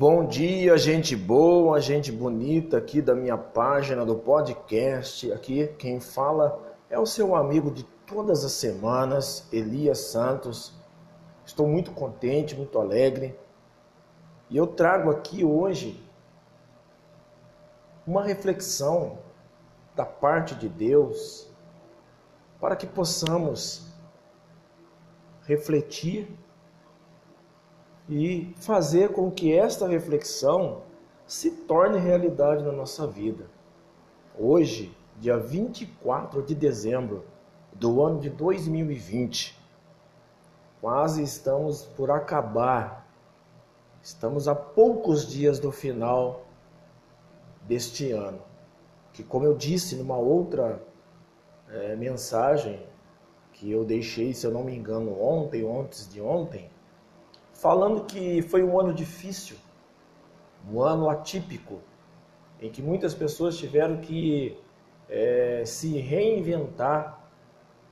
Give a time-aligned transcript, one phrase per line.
[0.00, 5.30] Bom dia, gente boa, gente bonita aqui da minha página do podcast.
[5.30, 10.72] Aqui quem fala é o seu amigo de todas as semanas, Elias Santos.
[11.44, 13.38] Estou muito contente, muito alegre.
[14.48, 16.02] E eu trago aqui hoje
[18.06, 19.18] uma reflexão
[19.94, 21.46] da parte de Deus
[22.58, 23.86] para que possamos
[25.42, 26.26] refletir
[28.10, 30.82] e fazer com que esta reflexão
[31.26, 33.46] se torne realidade na nossa vida.
[34.36, 37.24] Hoje, dia 24 de dezembro
[37.72, 39.56] do ano de 2020,
[40.80, 43.06] quase estamos por acabar,
[44.02, 46.44] estamos a poucos dias do final
[47.62, 48.40] deste ano,
[49.12, 50.82] que, como eu disse numa outra
[51.68, 52.84] é, mensagem
[53.52, 56.68] que eu deixei, se eu não me engano, ontem ou antes de ontem
[57.60, 59.54] falando que foi um ano difícil,
[60.72, 61.80] um ano atípico,
[62.58, 64.58] em que muitas pessoas tiveram que
[65.06, 67.22] é, se reinventar,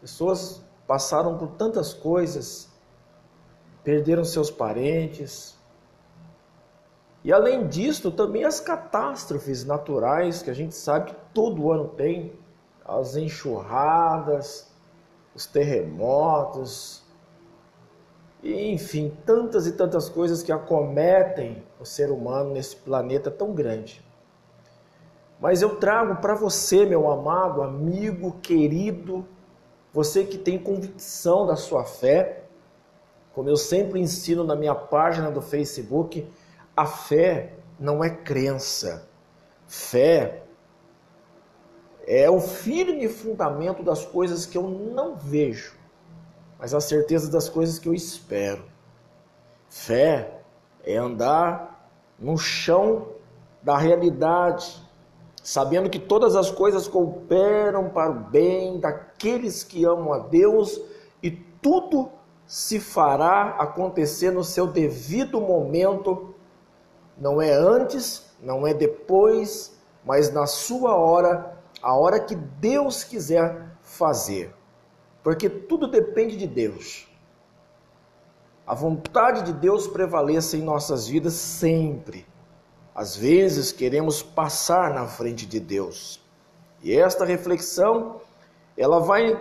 [0.00, 2.70] pessoas passaram por tantas coisas,
[3.84, 5.58] perderam seus parentes.
[7.22, 12.32] E além disso, também as catástrofes naturais que a gente sabe que todo ano tem,
[12.82, 14.72] as enxurradas,
[15.34, 17.04] os terremotos,
[18.42, 24.04] e, enfim, tantas e tantas coisas que acometem o ser humano nesse planeta tão grande.
[25.38, 29.26] Mas eu trago para você, meu amado, amigo, querido,
[29.92, 32.44] você que tem convicção da sua fé,
[33.32, 36.26] como eu sempre ensino na minha página do Facebook,
[36.76, 39.08] a fé não é crença.
[39.66, 40.42] Fé
[42.06, 45.79] é o firme fundamento das coisas que eu não vejo
[46.60, 48.62] mas a certeza das coisas que eu espero.
[49.70, 50.42] Fé
[50.84, 53.08] é andar no chão
[53.62, 54.86] da realidade,
[55.42, 60.78] sabendo que todas as coisas cooperam para o bem daqueles que amam a Deus
[61.22, 62.10] e tudo
[62.46, 66.34] se fará acontecer no seu devido momento,
[67.16, 73.76] não é antes, não é depois, mas na sua hora, a hora que Deus quiser
[73.82, 74.59] fazer
[75.22, 77.06] porque tudo depende de Deus.
[78.66, 82.26] A vontade de Deus prevaleça em nossas vidas sempre.
[82.94, 86.20] Às vezes queremos passar na frente de Deus.
[86.82, 88.20] E esta reflexão,
[88.76, 89.40] ela vai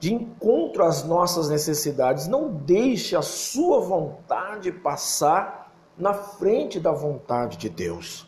[0.00, 2.26] de encontro às nossas necessidades.
[2.26, 8.26] Não deixe a sua vontade passar na frente da vontade de Deus.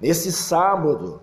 [0.00, 1.22] Nesse sábado,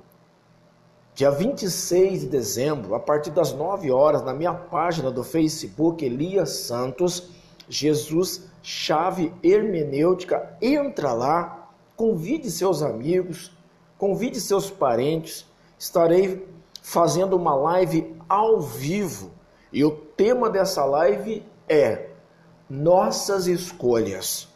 [1.22, 6.50] Dia 26 de dezembro, a partir das 9 horas, na minha página do Facebook Elias
[6.50, 7.30] Santos,
[7.70, 13.56] Jesus Chave Hermenêutica, entra lá, convide seus amigos,
[14.00, 15.46] convide seus parentes.
[15.78, 16.44] Estarei
[16.82, 19.30] fazendo uma live ao vivo
[19.72, 22.08] e o tema dessa live é
[22.68, 24.48] nossas escolhas.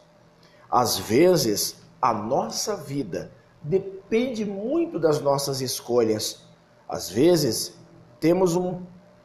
[0.68, 3.30] Às vezes, a nossa vida
[3.62, 6.44] depende muito das nossas escolhas.
[6.88, 7.78] Às vezes,
[8.20, 8.82] temos um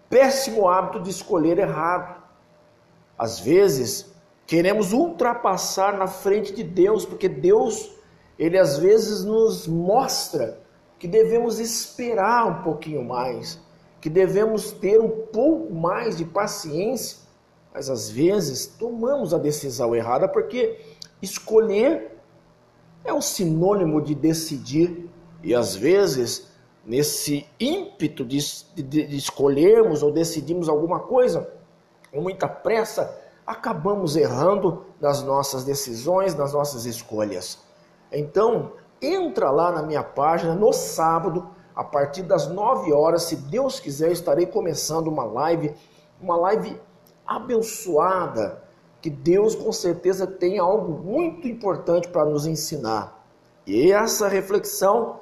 [0.08, 2.20] péssimo hábito de escolher errado.
[3.18, 4.12] Às vezes,
[4.46, 7.90] queremos ultrapassar na frente de Deus, porque Deus,
[8.38, 10.58] ele às vezes nos mostra
[10.98, 13.60] que devemos esperar um pouquinho mais,
[14.00, 17.18] que devemos ter um pouco mais de paciência,
[17.72, 20.78] mas às vezes tomamos a decisão errada porque
[21.22, 22.18] escolher
[23.04, 25.08] é um sinônimo de decidir
[25.42, 26.49] e às vezes
[26.84, 28.38] nesse ímpeto de,
[28.74, 31.50] de, de escolhermos ou decidirmos alguma coisa,
[32.12, 37.58] com muita pressa, acabamos errando nas nossas decisões, nas nossas escolhas.
[38.12, 43.80] Então, entra lá na minha página no sábado, a partir das 9 horas, se Deus
[43.80, 45.74] quiser, estarei começando uma live,
[46.20, 46.80] uma live
[47.26, 48.62] abençoada,
[49.00, 53.24] que Deus com certeza tem algo muito importante para nos ensinar.
[53.66, 55.20] E essa reflexão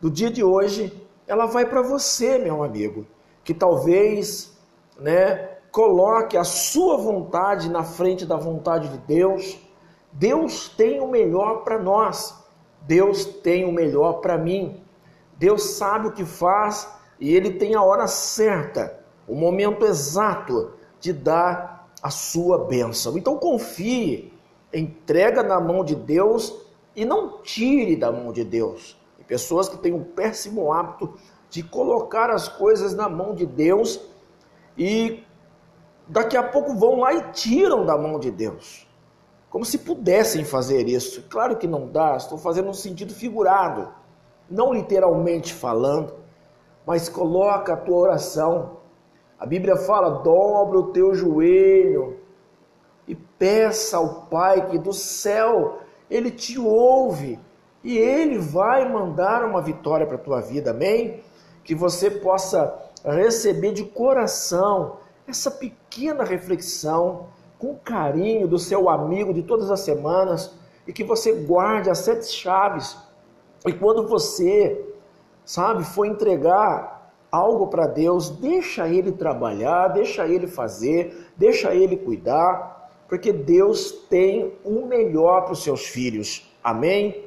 [0.00, 0.92] do dia de hoje,
[1.26, 3.06] ela vai para você, meu amigo,
[3.42, 4.56] que talvez,
[4.98, 9.58] né, coloque a sua vontade na frente da vontade de Deus.
[10.12, 12.34] Deus tem o melhor para nós.
[12.82, 14.82] Deus tem o melhor para mim.
[15.36, 16.88] Deus sabe o que faz
[17.20, 23.16] e ele tem a hora certa, o momento exato de dar a sua bênção.
[23.16, 24.32] Então confie,
[24.72, 26.54] entrega na mão de Deus
[26.94, 28.96] e não tire da mão de Deus.
[29.26, 31.14] Pessoas que têm um péssimo hábito
[31.50, 34.00] de colocar as coisas na mão de Deus
[34.76, 35.24] e
[36.06, 38.86] daqui a pouco vão lá e tiram da mão de Deus.
[39.48, 41.24] como se pudessem fazer isso.
[41.30, 43.88] Claro que não dá, estou fazendo um sentido figurado,
[44.50, 46.12] não literalmente falando,
[46.84, 48.76] mas coloca a tua oração.
[49.38, 52.20] A Bíblia fala: dobra o teu joelho
[53.08, 55.78] e peça ao Pai que do céu
[56.10, 57.40] ele te ouve
[57.86, 61.20] e ele vai mandar uma vitória para a tua vida, amém?
[61.62, 67.28] Que você possa receber de coração essa pequena reflexão
[67.60, 70.52] com carinho do seu amigo de todas as semanas
[70.84, 72.96] e que você guarde as sete chaves.
[73.64, 74.84] E quando você,
[75.44, 82.90] sabe, for entregar algo para Deus, deixa ele trabalhar, deixa ele fazer, deixa ele cuidar,
[83.08, 86.52] porque Deus tem o melhor para os seus filhos.
[86.64, 87.25] Amém?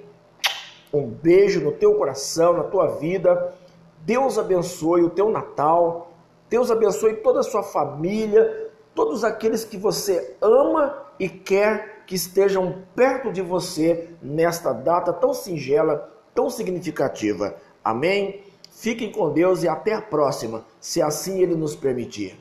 [0.94, 3.54] Um beijo no teu coração, na tua vida.
[4.02, 6.12] Deus abençoe o teu Natal.
[6.50, 12.84] Deus abençoe toda a sua família, todos aqueles que você ama e quer que estejam
[12.96, 17.56] perto de você nesta data tão singela, tão significativa.
[17.84, 18.42] Amém?
[18.72, 22.36] Fiquem com Deus e até a próxima, se assim Ele nos permitir.